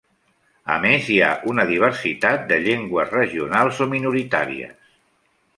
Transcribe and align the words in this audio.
A 0.75 0.77
més 0.85 1.09
hi 1.11 1.17
ha 1.25 1.27
una 1.51 1.65
diversitat 1.73 2.49
de 2.53 2.59
llengües 2.65 3.15
regionals 3.19 3.85
o 3.87 3.89
minoritàries. 3.93 4.77